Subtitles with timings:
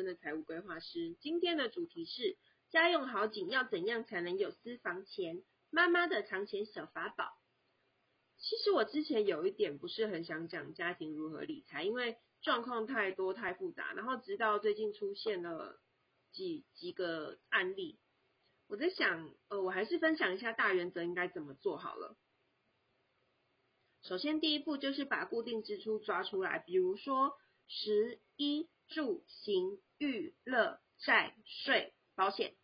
[0.00, 1.14] 真的财务规划师。
[1.20, 2.38] 今天的主题是
[2.70, 5.42] 家用好景要怎样才能有私房钱？
[5.68, 7.38] 妈妈的藏钱小法宝。
[8.38, 13.92] 其实我之前有一点不是很想讲家庭如何理财，因为状况太多太复杂。
[13.92, 15.78] 然后直到最近出现了
[16.32, 17.98] 几几个案例，
[18.68, 22.16] 我在想，呃，我还是分享一下大原则应该怎么做好了。
[24.00, 27.36] 首先第一步就是把固定支出抓出来，比如说。
[27.72, 32.56] 十一住行娱乐债税保险，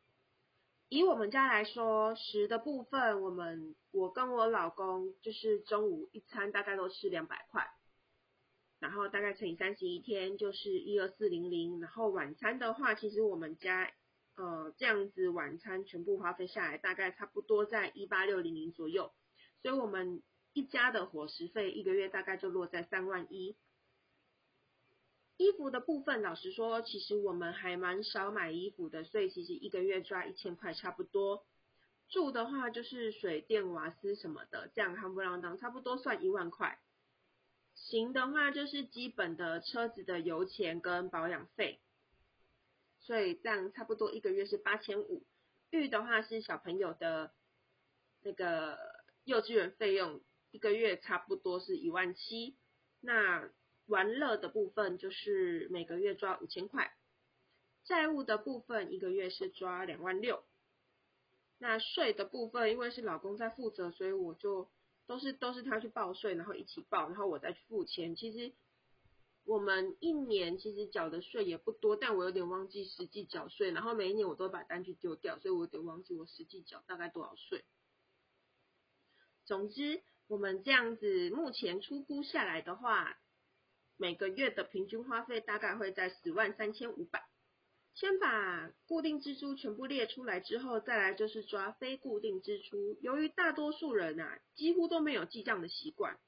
[0.88, 7.70] 以我们家来说，食的部分，我们我跟我老公就是中午一餐大概都吃两百块，
[8.80, 13.92] 然后大概乘以三十一天就是一二四零零，然后晚餐的话，其实我们家
[14.34, 19.12] 呃这样子晚餐全部花费下来，大概差不多在一八六零零左右，
[19.62, 23.56] 所以我们一家的伙食费一个月大概就落在三万一。
[25.56, 31.44] 服的部分，老实说，其实我们还蛮少买衣服的，所以其实一个月赚一千块差不多。
[32.08, 36.78] 住的话就是水电瓦斯什么的，这样夯不啷当，差不多算一万块。
[37.74, 41.80] 行的话就是基本的车子的油钱跟保养费，
[43.00, 45.24] 所以这样差不多一个月是八千五。
[45.70, 47.32] 育的话是小朋友的
[48.22, 48.78] 那个
[49.24, 50.20] 幼稚园费用，
[50.52, 52.56] 一个月差不多是一万七。
[53.00, 53.50] 那
[53.86, 56.92] 玩乐的部分就是每个月抓五千块，
[57.84, 60.42] 债务的部分一个月是抓两万六。
[61.58, 64.68] 那税的部分，因为是老公在负责，所以我就
[65.06, 68.16] 都是都是他去报税，然后一起报，然后我再去付钱。
[68.16, 68.52] 其实
[69.44, 77.64] 我们一年其实缴的税也不多，但我有点忘记实际缴税，然后每一年我都把单据丢掉，所以我有点忘记我实际缴大概多少税。
[79.44, 83.16] 总之，我们这样子目前出估下来的话。
[83.96, 87.24] 每个月的平均花费大概会在十万三千五百。
[87.94, 92.98] 先把固定支出全部列出来之后，再来就是抓非固定支出。
[93.00, 96.18] 由于大多数人啊几乎都没有记账的习惯，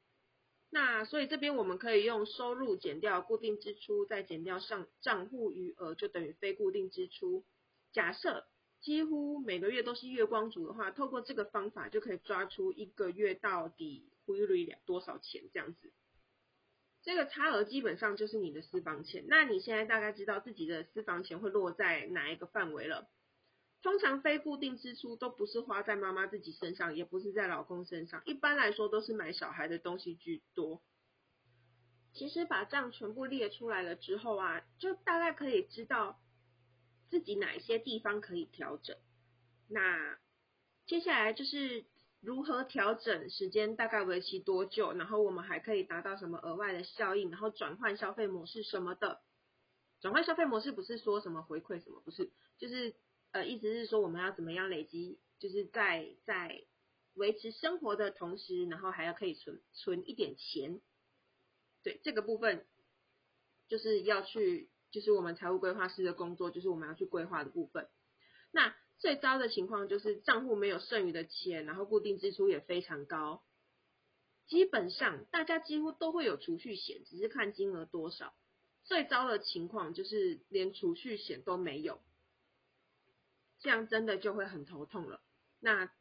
[0.71, 7.45] 那所以这边我们可以用收入减掉固定支出，再减掉上账户余额，就等于非固定支出。
[7.93, 8.47] 假设
[8.81, 15.93] 几乎每个月都是月光族的话，透过这个方法就可以抓出一个月到底汇率了多少钱这样子。
[17.09, 23.09] 这个差额基本上就是你的私房钱，那你现在大概知道自己的私房钱会落在哪一个范围了？
[23.81, 30.83] 通常非固定支出都不是花在妈妈自己身上，也不是在老公身上，一般来说都是买小孩的东西居多。
[32.13, 36.21] 其实把账全部列出来了之后啊，就大概可以知道
[37.09, 38.95] 自己哪一些地方可以调整。
[39.67, 40.19] 那
[40.85, 41.87] 接下来就是。
[42.29, 44.93] 如何调整时间大概为期多久？
[44.93, 47.31] 然后我们还可以达到什么额外的效应？
[47.31, 49.23] 然后转换消费模式什么的。
[50.03, 52.95] 转换消费模式不是说什么回馈什么，不是，就是
[53.33, 56.67] 呃意思是说我们要怎么样累积，就是在在
[57.15, 60.83] 维持生活的同时，然后还要可以存存一点钱。
[61.83, 62.67] 对这个部分，
[63.69, 67.89] 就是要去，就是我们财务规划师的工作，就是我们要去规划的部分。
[68.51, 73.45] 那最糟的情况就是账户没有剩余的钱，然后固定支出也非常高。
[74.49, 78.35] 基本上大家几乎都会有储蓄险，只是看金额多少。
[78.83, 82.01] 最糟的情况就是连储蓄险都没有，
[83.61, 85.21] 这样真的就会很头痛了。
[85.61, 85.93] 那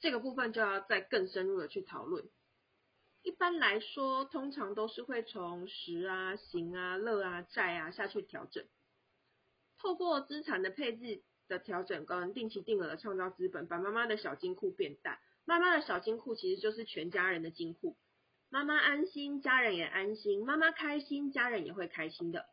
[0.00, 2.28] 这个部分就要再更深入的去讨论。
[3.22, 8.66] 一般来说，通常都是会从食啊、行啊、乐啊、债啊下去调整，
[9.76, 11.22] 透过资产的配置。
[11.50, 15.20] 的调整跟定期定额的创造资本，把妈妈的小金库变大。
[15.44, 17.96] 妈妈的小金库其实就是全家人的金库。
[18.48, 22.46] 妈妈安心，家人也安心；妈妈开心，家人也会开心的。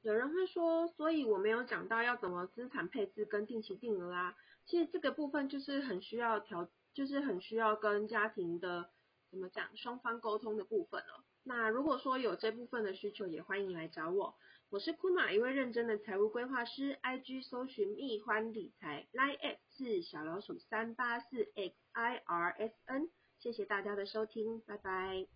[0.00, 4.36] 有人会说，所以我没有讲到要怎么资产配置跟定期定额啊。
[4.64, 8.90] 其实这个部分就是很需要调，就是很需要跟家庭的
[9.30, 11.24] 怎么讲双方沟通的部分了。
[11.44, 14.36] 那如果说有这部分的需求，也欢迎来找我。
[14.70, 16.98] 我是库玛一位认真的财务规划师。
[17.02, 23.08] IG 搜寻蜜欢理财，Line 是小老鼠三八四 XIRSN。
[23.38, 25.26] 谢谢大家的收听，拜拜。